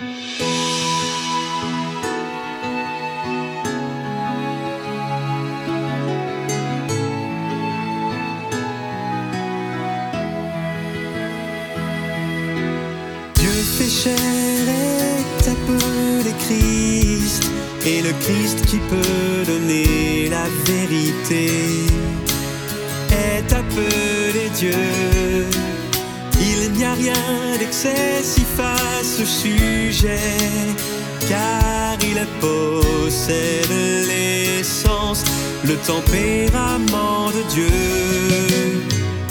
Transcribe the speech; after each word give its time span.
Dieu 0.00 0.06
chair 13.88 14.14
est 14.14 15.48
appelé 15.48 16.32
Christ, 16.38 17.50
et 17.84 18.02
le 18.02 18.12
Christ 18.20 18.64
qui 18.66 18.76
peut 18.76 19.44
donner 19.46 20.28
la 20.28 20.46
vérité 20.64 21.67
rien 27.08 27.58
d'excessif 27.58 28.58
à 28.58 29.02
ce 29.02 29.24
sujet, 29.24 30.18
car 31.28 31.96
il 32.02 32.26
possède 32.40 33.70
l'essence, 34.06 35.24
le 35.64 35.76
tempérament 35.76 37.30
de 37.30 37.42
Dieu 37.54 37.70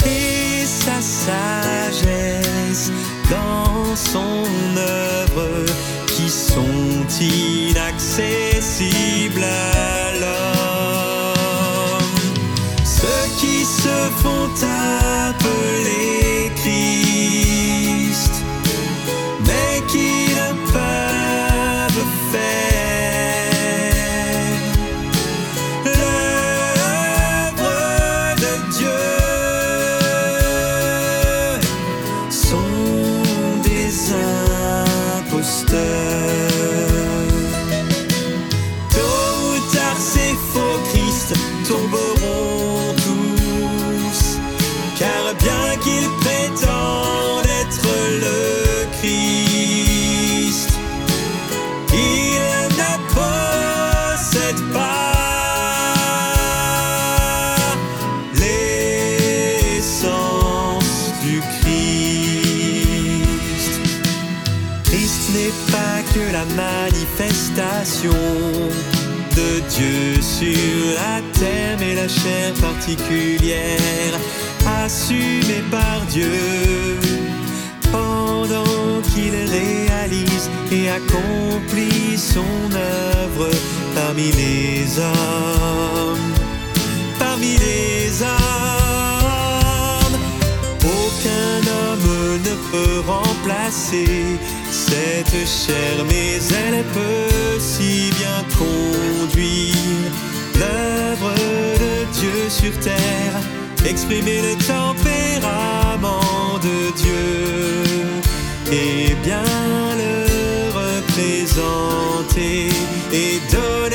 et 0.05 0.66
sa 0.66 1.02
sagesse 1.02 2.91
dans 3.29 3.95
son 3.95 4.45
œuvre 4.77 5.66
qui 6.07 6.30
sont 6.30 7.07
inaccessibles 7.69 9.44
à 9.44 10.13
l'homme. 10.19 11.27
Ceux 12.83 13.27
qui 13.39 13.66
se 13.66 13.97
font 14.21 14.49
pas 65.72 66.02
que 66.14 66.31
la 66.31 66.45
manifestation 66.56 68.12
de 69.36 69.59
Dieu 69.70 70.22
sur 70.22 70.95
la 70.95 71.22
terre, 71.40 71.78
mais 71.80 71.95
la 71.95 72.08
chair 72.08 72.53
particulière 72.53 74.20
assumée 74.84 75.64
par 75.72 76.02
Dieu 76.09 76.98
pendant 77.92 79.02
qu'il 79.14 79.36
réalise 79.36 80.50
et 80.72 80.90
accomplit 80.90 82.18
son 82.18 82.73
œuvre 82.73 83.50
parmi 83.95 84.31
les 84.31 85.00
hommes. 85.00 86.34
Parmi 87.19 87.57
les 87.57 88.22
hommes, 88.22 88.38
aucun 90.84 91.57
homme 91.75 92.40
ne 92.44 92.53
peut 92.72 93.00
cette 94.72 95.47
chair, 95.47 96.06
mais 96.08 96.40
elle 96.52 96.84
peut 96.85 97.59
si 97.59 98.09
bien 98.18 98.44
conduire 98.58 100.12
l'œuvre 100.56 101.34
de 101.34 102.06
Dieu 102.19 102.50
sur 102.50 102.78
terre, 102.80 103.41
exprimer 103.86 104.41
le 104.41 104.56
tempérament 104.66 106.59
de 106.62 106.91
Dieu 106.97 107.25
et 108.72 109.16
bien 109.24 109.44
le 109.97 110.16
représenter 110.81 112.69
et 113.13 113.40
donner 113.52 113.87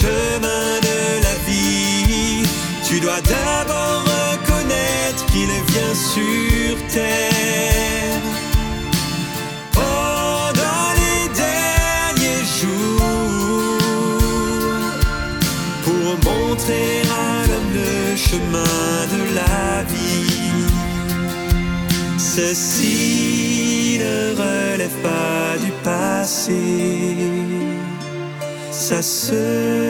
chemin 0.00 0.80
de 0.88 0.98
la 1.26 1.34
vie, 1.46 2.42
tu 2.86 3.00
dois 3.00 3.20
d'abord 3.20 4.02
reconnaître 4.04 5.22
qu'il 5.26 5.52
vient 5.72 5.94
sur 6.12 6.76
terre. 6.88 8.20
Pendant 9.72 10.90
les 11.00 11.22
derniers 11.44 12.44
jours, 12.60 13.78
pour 15.84 16.06
montrer 16.32 17.02
à 17.02 17.46
l'homme 17.48 17.72
le 17.74 18.16
chemin 18.16 19.06
de 19.14 19.22
la 19.34 19.82
vie. 19.92 20.14
Ceci 22.18 23.98
ne 24.00 24.16
relève 24.34 24.98
pas 25.02 25.56
du 25.64 25.70
passé, 25.84 26.60
ça 28.84 29.00
se 29.00 29.83